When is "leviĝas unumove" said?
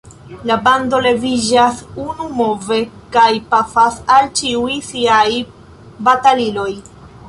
1.07-2.79